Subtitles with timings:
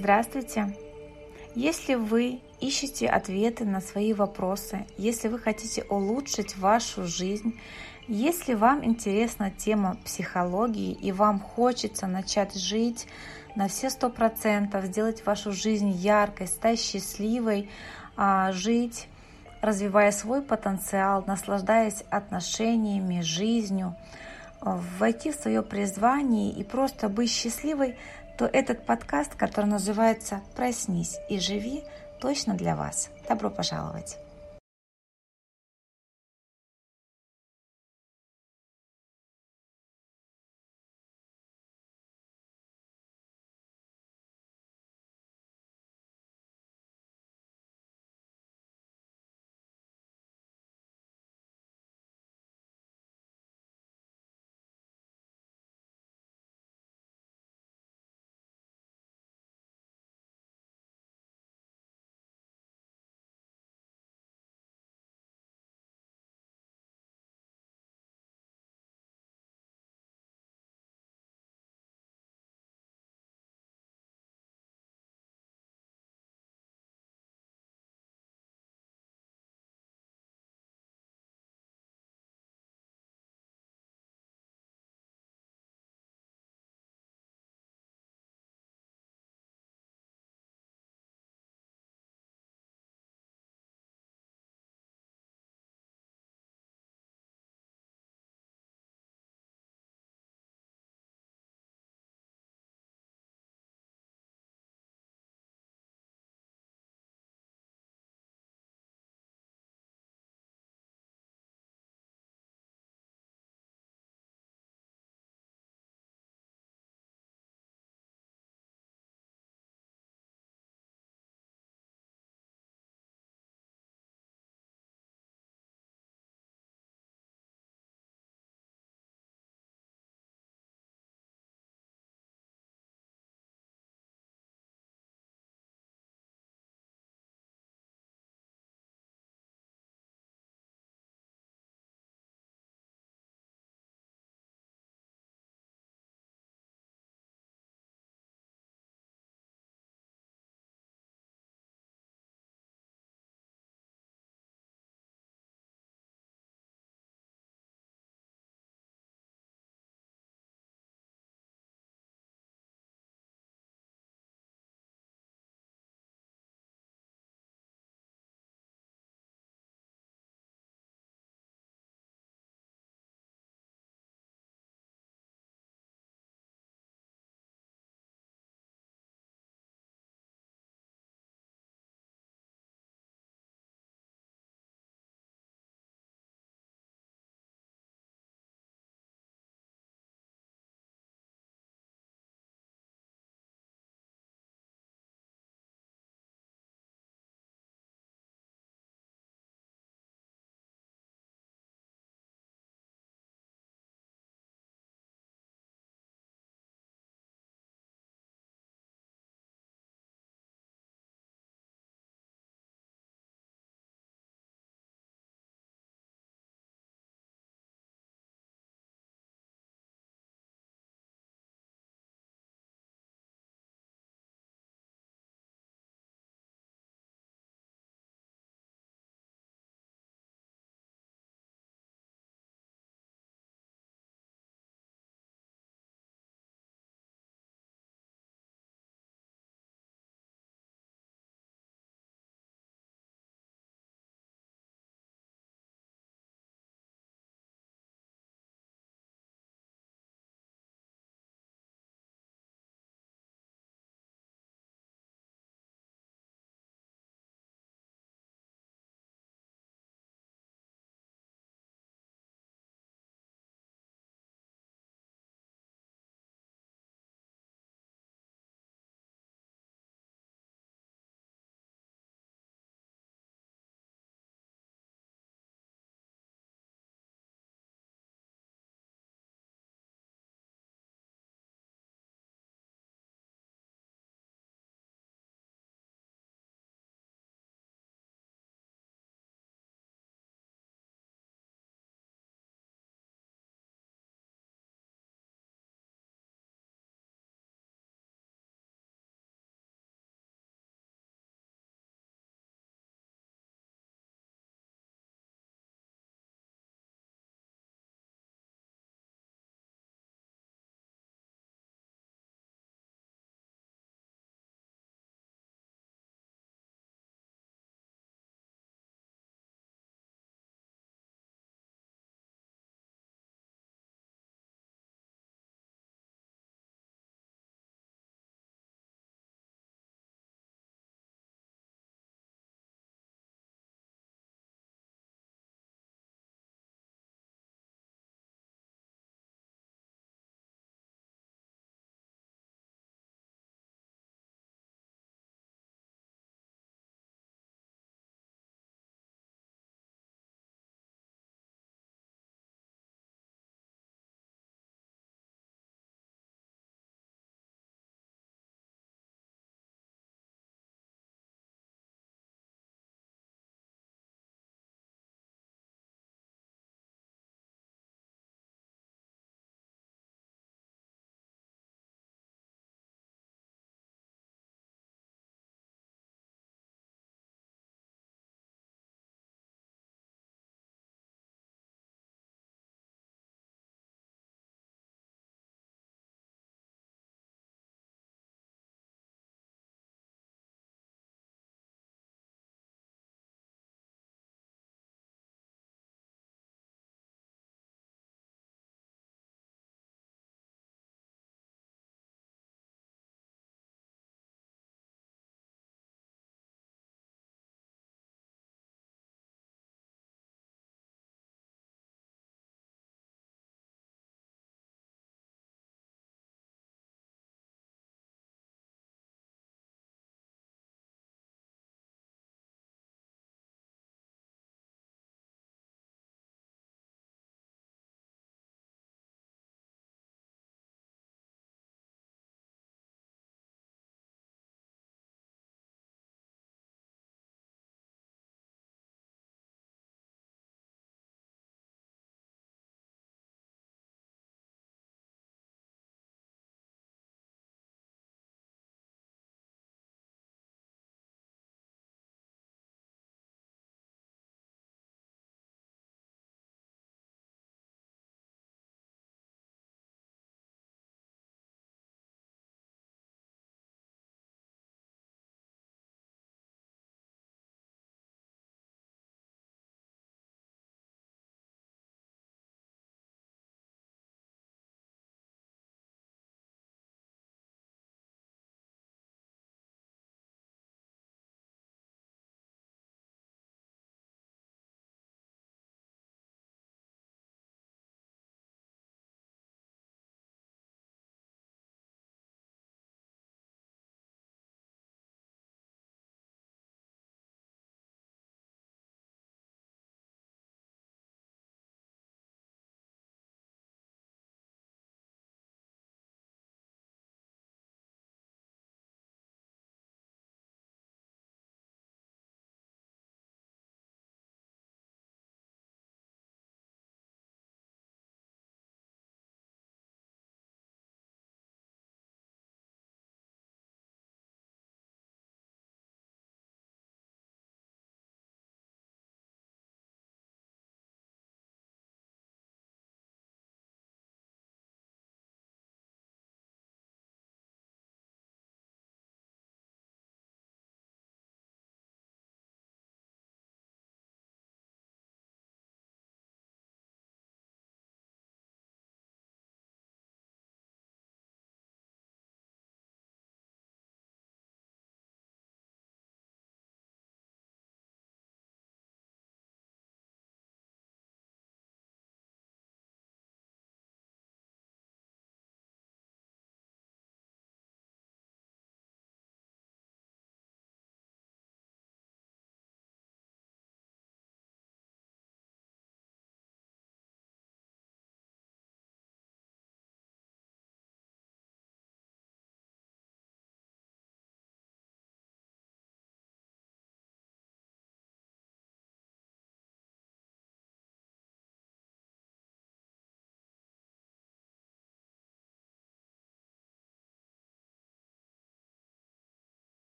[0.00, 0.74] Здравствуйте!
[1.54, 7.60] Если вы ищете ответы на свои вопросы, если вы хотите улучшить вашу жизнь,
[8.08, 13.06] если вам интересна тема психологии и вам хочется начать жить
[13.56, 17.68] на все сто процентов, сделать вашу жизнь яркой, стать счастливой,
[18.16, 19.06] а, жить,
[19.60, 23.94] развивая свой потенциал, наслаждаясь отношениями, жизнью,
[24.62, 27.96] войти в свое призвание и просто быть счастливой,
[28.40, 31.84] то этот подкаст, который называется «Проснись и живи»,
[32.22, 33.10] точно для вас.
[33.28, 34.16] Добро пожаловать!